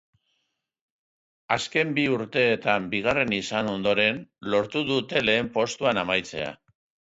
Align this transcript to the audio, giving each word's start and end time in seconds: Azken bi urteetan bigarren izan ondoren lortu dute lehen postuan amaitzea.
Azken 1.55 1.91
bi 1.97 2.05
urteetan 2.13 2.87
bigarren 2.93 3.35
izan 3.41 3.69
ondoren 3.75 4.23
lortu 4.55 4.83
dute 4.89 5.23
lehen 5.29 5.53
postuan 5.61 6.03
amaitzea. 6.05 6.51